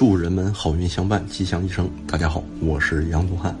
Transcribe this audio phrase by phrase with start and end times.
[0.00, 1.86] 祝人们好运相伴，吉祥一生。
[2.06, 3.54] 大家好，我是杨东汉。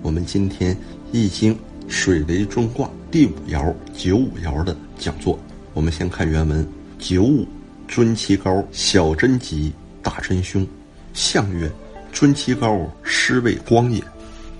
[0.00, 0.74] 我们今天
[1.12, 1.54] 《易经》
[1.88, 5.38] 水雷中卦第五爻九五爻的讲座。
[5.74, 6.66] 我们先看原文：
[6.98, 7.46] 九五，
[7.86, 10.66] 尊其高，小贞吉，大贞凶。
[11.12, 11.70] 象曰：
[12.14, 14.02] 尊其高，师为光也。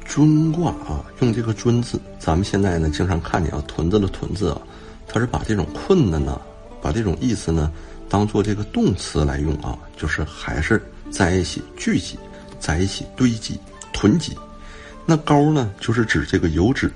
[0.04, 4.60] 尊卦啊，用这个“尊”字，咱们现在呢经常看见啊，屯子的“屯”字啊，
[5.08, 6.38] 它是把这种困难呢，
[6.82, 7.72] 把这种意思呢，
[8.10, 12.18] 当做这个动词来用啊，就是还是在一起聚集，
[12.58, 13.58] 在一起堆积、
[13.92, 14.36] 囤积。
[15.06, 16.90] 那高呢，就是指这个油脂，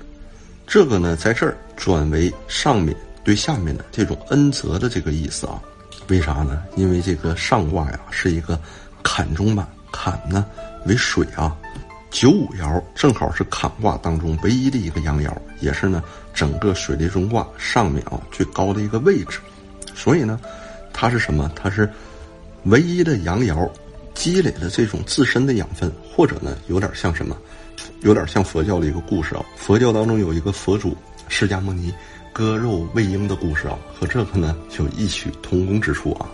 [0.65, 5.61] 这个呢，在这儿转为上面对下面的这种恩泽的这个意思啊。
[6.07, 6.63] 为啥呢？
[6.75, 8.59] 因为这个上卦呀是一个
[9.03, 10.45] 坎中满，坎呢
[10.85, 11.55] 为水啊。
[12.09, 19.39] 九五爻正好是坎卦当中唯一的一个阳爻，也是呢整个水雷中卦上面啊最高的一个位置。
[19.93, 20.39] 所以呢，
[20.91, 21.51] 它是什么？
[21.55, 21.87] 它是
[22.63, 23.69] 唯一的阳爻，
[24.19, 27.37] 积累了这种自身的养分，或者呢有点像什么？
[28.01, 30.93] 有点像佛教的一个故事啊，佛教当中有一个佛祖
[31.29, 31.93] 释迦牟尼
[32.33, 36.27] 割肉喂鹰的故事啊，和这个呢有异曲同工之处啊。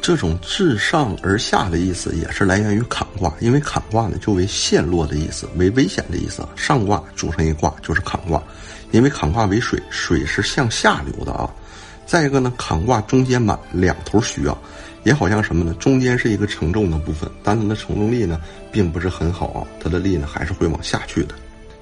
[0.00, 6.42] 这种自上而下的意思也是来源于坎卦，因为坎卦呢就为陷落的意思，为危险的意思。
[6.56, 8.42] 上卦组成一卦就是坎卦，
[8.92, 11.52] 因为坎卦为水，水是向下流的啊。
[12.06, 14.56] 再一个呢，坎卦中间满，两头虚啊。
[15.02, 15.72] 也好像什么呢？
[15.78, 18.40] 中间是一个承重的部分，但它的承重力呢，
[18.72, 19.62] 并不是很好啊。
[19.80, 21.34] 它的力呢，还是会往下去的。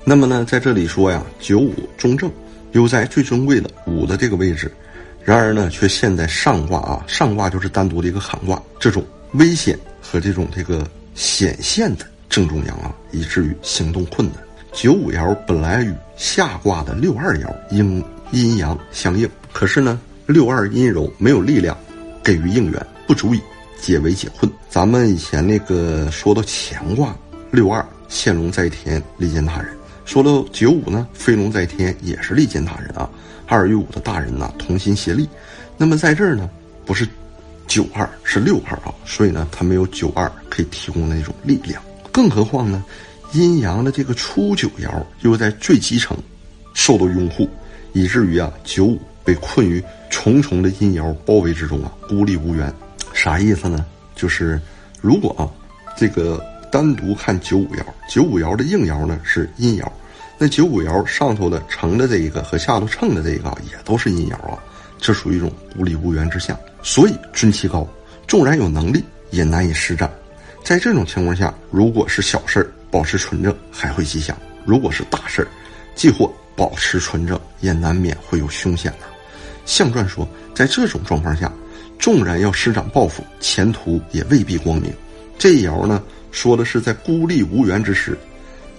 [0.04, 2.30] 那么呢，在这里说呀，九五中正，
[2.72, 4.70] 又在最尊贵的五的这个位置，
[5.22, 7.02] 然而呢，却陷在上卦啊。
[7.06, 9.02] 上卦就是单独的一个坎卦，这种
[9.32, 14.36] 危险和这种这个显现的正中央啊，以至于行动困难。
[14.74, 21.76] 九五爻本来与下卦的六二爻应阴阳相应，可是呢，六二阴柔，没有力量
[22.22, 22.86] 给予应援。
[23.06, 23.40] 不足以
[23.78, 24.50] 解围解困。
[24.70, 27.14] 咱们以前那个说到乾卦
[27.50, 29.66] 六二现龙在天，利见大人；
[30.06, 33.06] 说到九五呢，飞龙在天，也是利见大人啊。
[33.46, 35.28] 二与五的大人呢，同心协力。
[35.76, 36.48] 那么在这儿呢，
[36.86, 37.06] 不是
[37.66, 38.94] 九二，是六二啊。
[39.04, 41.82] 所以呢，它没有九二可以提供的那种力量。
[42.10, 42.82] 更何况呢，
[43.34, 44.90] 阴阳的这个初九爻
[45.20, 46.16] 又在最基层
[46.72, 47.46] 受到拥护，
[47.92, 52.72] 以至于啊，九五被困于重重的阴爻包围之中啊，孤立无援。
[53.12, 53.84] 啥意思呢？
[54.14, 54.60] 就是
[55.00, 55.48] 如果啊，
[55.96, 59.86] 这个单独看九五爻，九五爻的应爻呢是阴爻，
[60.38, 64.58] 那九五爻上头的乘的这一个和下头乘的这一个也都是阴爻啊，
[64.98, 66.58] 这属于一种孤立无援之象。
[66.82, 67.86] 所以尊其高，
[68.26, 70.10] 纵然有能力也难以施展。
[70.62, 74.34] 在这种情况下，如果是小事儿，保持纯正还会吉祥；
[74.64, 75.48] 如果是大事儿，
[75.94, 79.13] 既或保持纯正，也难免会有凶险的。
[79.64, 81.52] 象传说，在这种状况下。
[81.96, 84.92] 纵然要施展抱负，前途也未必光明。
[85.38, 86.02] 这爻呢，
[86.32, 88.18] 说的是在孤立无援之时，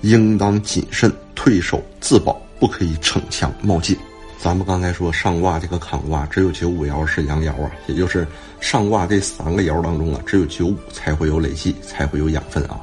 [0.02, 3.98] 应当谨慎退守自保，不可以逞强冒进。
[4.38, 8.28] 咱们刚才说上卦这个坎卦，只有九五爻是阳爻啊，也就是
[8.60, 12.80] 上卦这三个爻当中啊，只有九五才会有累计，才会有养分啊。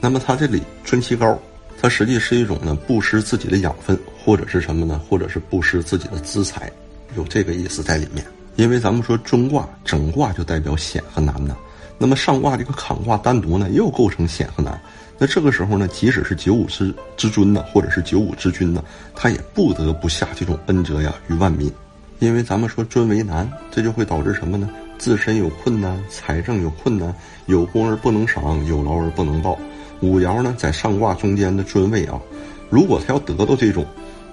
[0.00, 1.36] 那么它这里春其高，
[1.80, 5.00] 它实际是一种呢布施自己的养分，或者是什么呢？
[5.08, 6.70] 或者是布施自己的资财，
[7.16, 8.24] 有这个意思在里面。
[8.56, 11.56] 因为咱们说尊卦整卦就代表险和难呢，
[11.96, 14.78] 那么上卦这个坎卦单独呢又构成险和难，
[15.18, 18.84] 那这个时候呢，即使是九五之之尊呢，或者是九五之君呢，
[19.14, 21.72] 他也不得不下这种恩泽呀于万民，
[22.18, 24.68] 因为咱们说尊为难，这就会导致什么呢？
[24.98, 27.12] 自身有困难，财政有困难，
[27.46, 29.58] 有功而不能赏，有劳而不能报。
[30.02, 32.20] 五爻呢在上卦中间的尊位啊，
[32.68, 33.86] 如果他要得到这种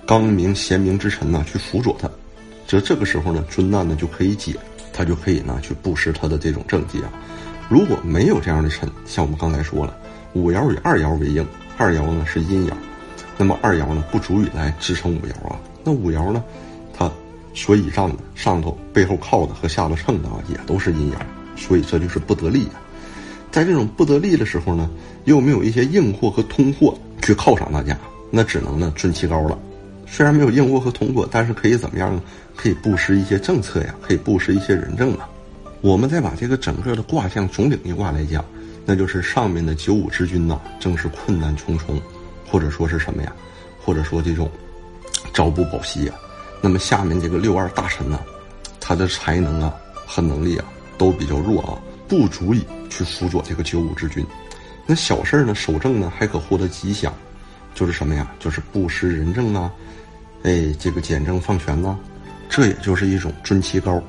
[0.05, 2.09] 刚明贤明之臣呢去辅佐他。
[2.69, 4.53] 这这个时候呢，尊难呢就可以解，
[4.93, 7.09] 他就可以呢去布施他的这种政绩啊。
[7.67, 9.97] 如果没有这样的臣，像我们刚才说了，
[10.33, 11.43] 五爻以二爻为应，
[11.79, 12.73] 二爻呢是阴爻，
[13.39, 15.59] 那么二爻呢不足以来支撑五爻啊。
[15.83, 16.43] 那五爻呢，
[16.93, 17.11] 它
[17.55, 21.15] 所以上的上头背后靠的和下头蹭的啊，也都是阴爻，
[21.55, 22.77] 所以这就是不得力啊。
[23.49, 24.87] 在这种不得力的时候呢，
[25.25, 27.97] 又没有一些硬货和通货去犒赏大家，
[28.29, 29.57] 那只能呢尊其高了。
[30.11, 32.21] 虽然没有硬卧和通货，但是可以怎么样呢？
[32.55, 35.29] 可以布施一些政策呀，可以布施一些人政啊。
[35.81, 38.43] 我们再把这个整个的卦象总领一卦来讲，
[38.85, 42.01] 那就是上面的九五之君呐，正是困难重重，
[42.45, 43.31] 或者说是什么呀？
[43.81, 44.51] 或者说这种
[45.33, 46.13] 朝不保夕呀。
[46.59, 48.19] 那么下面这个六二大臣呢，
[48.79, 49.73] 他的才能啊
[50.05, 50.65] 和能力啊
[50.97, 51.79] 都比较弱啊，
[52.09, 54.25] 不足以去辅佐这个九五之君。
[54.85, 57.13] 那小事呢守正呢还可获得吉祥，
[57.79, 58.29] 就是什么呀？
[58.39, 59.71] 就是布施人政啊，
[60.43, 61.97] 哎，这个简政放权呐。
[62.49, 64.03] 这也就是一种尊其高，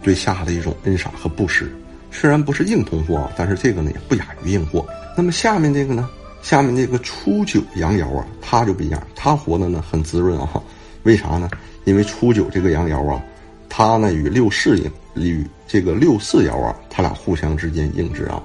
[0.00, 1.74] 对下的一种恩赏和布施。
[2.12, 4.86] 虽然不是硬通货啊，但是这个呢也不亚于硬货。
[5.16, 6.08] 那么下面这个呢，
[6.40, 10.62] 下面这个初九阳爻啊，它就不一样，它活的呢很滋润啊。
[11.02, 11.50] 为啥呢？
[11.86, 13.20] 因为初九这个阳爻啊，
[13.68, 14.88] 它呢与六四应
[15.20, 18.40] 与这个六四爻啊，它俩互相之间应制啊，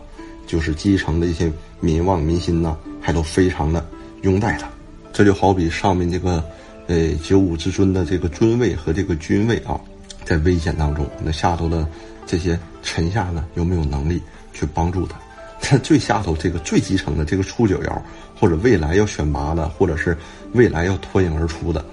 [0.47, 1.51] 就是基层的一些
[1.81, 3.85] 民望民心呐，还都非常的
[4.25, 4.67] 拥戴他。
[5.13, 6.43] 这就好比上面这个，
[6.87, 9.79] 呃九五之尊的这个尊位和这个君位啊，
[10.25, 11.87] 在危险当中，那下头的
[12.25, 15.17] 这些臣下呢，有没有能力去帮助他？
[15.61, 18.01] 他 最下头这个最基层的这个初九爻，
[18.37, 20.17] 或者未来要选拔的，或者是
[20.53, 21.83] 未来要脱颖而出的。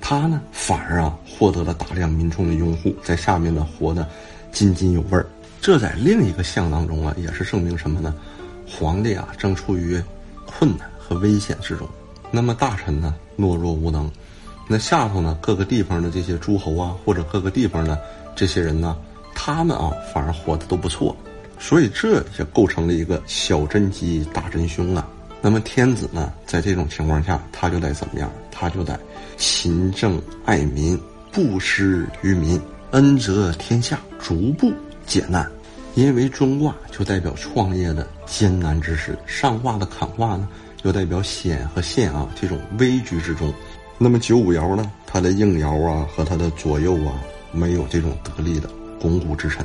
[0.00, 4.06] 他呢，反而啊获得了大量民众的拥护，在下面呢活得
[4.52, 5.26] 津津有味儿。
[5.60, 8.14] 这在另一个象当中啊，也是证明什么呢？
[8.70, 10.00] 皇帝啊正处于
[10.46, 11.88] 困难和危险之中，
[12.30, 14.10] 那么大臣呢懦弱无能，
[14.68, 17.98] 那下头呢各个地方的这些诸侯啊，或者各个地方的
[18.36, 18.94] 这些人呢，
[19.34, 21.16] 他们啊反而活得都不错，
[21.58, 25.08] 所以这也构成了一个小真吉大真凶啊。
[25.40, 28.30] 那么天子呢，在这种情况下，他就得怎么样？
[28.50, 28.98] 他就得
[29.36, 31.00] 勤政爱民，
[31.32, 32.60] 布施于民，
[32.90, 34.72] 恩泽天下，逐步
[35.06, 35.48] 解难。
[35.94, 40.48] 因为中卦就代表创业的艰难之时，上卦的坎卦呢，
[40.82, 43.52] 又代表险和险啊这种危局之中。
[43.98, 47.20] 那么九五爻呢，它的应爻啊和它的左右啊，
[47.50, 48.70] 没有这种得力的
[49.00, 49.64] 巩固之臣，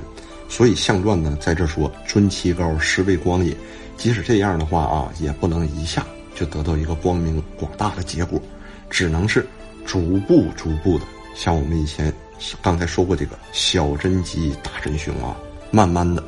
[0.50, 3.56] 所以象传呢在这说：尊其高，实为光也。
[3.95, 8.42] 即使这样的话啊，也不能一下就得到一个光明广大的结果，
[8.89, 9.45] 只能是
[9.86, 11.06] 逐步逐步的，
[11.36, 12.12] 像我们以前
[12.59, 15.38] 刚才说过这个小真吉大真凶啊，
[15.69, 16.24] 慢慢的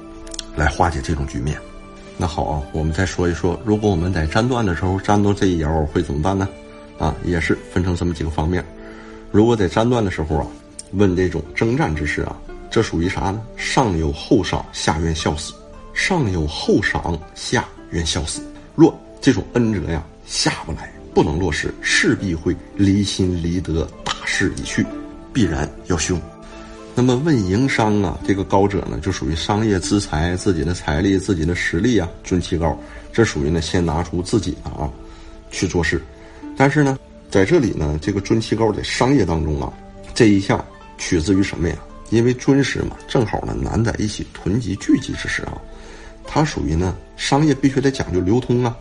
[0.56, 1.60] 来化解这种局面。
[2.18, 6.48] 那好啊，我们再说一说，如果我们在占断的时候占到这一爻会怎么办呢？
[6.98, 8.64] 啊，也是分成这么几个方面。
[9.32, 10.48] 如果在占断的时候啊，
[10.94, 12.38] 问这种征战之事啊，
[12.72, 13.42] 这属于啥呢？
[13.58, 15.54] 上有后赏，下愿孝死。
[15.94, 18.42] 上有厚赏，下愿孝死。
[18.76, 24.86] 若这种恩泽呀下不来，不能落实，势必会离心离德，大势已去，
[25.34, 26.20] 必然要凶。
[26.98, 32.80] 那么问营商啊，这个高者呢，就属于商业资财，自己的财力、自己的实力啊，尊其高，
[33.12, 34.90] 这属于呢先拿出自己的啊
[35.52, 36.02] 去做事。
[36.56, 36.98] 但是呢，
[37.30, 39.74] 在这里呢，这个尊其高在商业当中啊，
[40.14, 40.64] 这一项
[40.98, 41.76] 取自于什么呀？
[42.12, 45.58] 因为尊师嘛，正好呢难在一起囤积聚集之时啊。
[46.24, 48.74] 它属于呢，商业必须得讲究流通啊，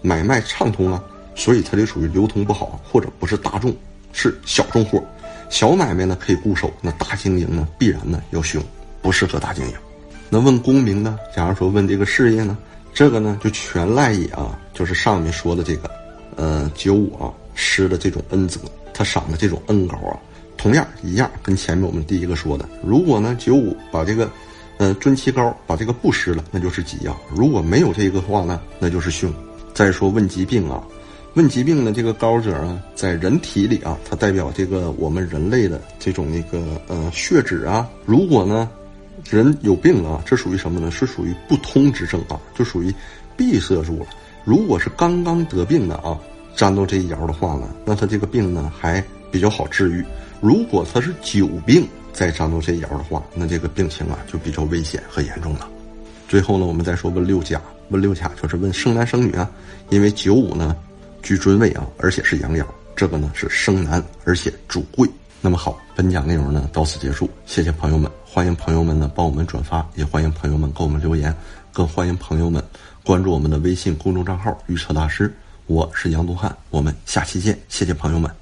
[0.00, 1.04] 买卖畅通啊，
[1.34, 3.76] 所以它就属于流通不好，或者不是大众，
[4.14, 5.04] 是小众货。
[5.48, 8.62] 小买卖呢可以固守，那大经营呢必然呢要凶，
[9.02, 9.74] 不适合大经营。
[10.28, 11.18] 那问功名呢？
[11.34, 12.56] 假如说问这个事业呢，
[12.92, 15.90] 这个呢就全赖也啊，就是上面说的这个，
[16.36, 18.60] 呃，九五啊施的这种恩泽，
[18.92, 20.18] 他赏的这种恩高啊，
[20.56, 24.30] 同样一样，跟前面我们第一个说的，如果呢九五把这个。
[24.80, 27.16] 呃，尊其高，把这个不施了，那就是吉啊。
[27.34, 29.28] 如果没有这个话呢，那就是凶。
[29.74, 30.80] 再说问疾病啊，
[31.38, 37.88] 问疾病的，这个高者啊，在人体里啊，它代表这个我们人类的这种那个呃血脂啊。
[38.04, 38.68] 如果呢，
[39.30, 40.90] 人有病啊，这属于什么呢？
[40.90, 42.92] 是属于不通之症啊，就属于
[43.36, 44.06] 闭塞住了。
[44.44, 46.18] 如果是刚刚得病的啊，
[46.56, 49.00] 沾到这一爻的话呢，那他这个病呢还
[49.30, 50.04] 比较好治愈。
[50.40, 55.68] 如果他是久病，再沾到这一爻的话，那这个病情啊就比较危险和严重了。
[56.28, 59.48] 最后呢，我们再说问六甲，问六甲就是问生男生女啊，
[59.90, 60.74] 因为九五呢
[61.22, 62.64] 居尊位啊，而且是阳爻，
[62.96, 65.08] 这个呢是生男，而且主贵。
[65.40, 71.34] 那么好，本讲内容呢到此结束，谢谢朋友们，欢迎朋友们呢帮我们转发，也欢迎朋友们给我们留言，
[71.72, 72.62] 更欢迎朋友们
[73.04, 75.32] 关注我们的微信公众账号预测大师，
[75.66, 78.38] 我是杨东汉，我们下期见，谢谢朋友们。